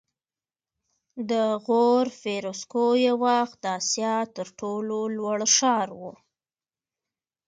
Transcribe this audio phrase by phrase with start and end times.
[1.29, 1.31] د
[1.63, 6.01] غور فیروزکوه یو وخت د اسیا تر ټولو لوړ ښار و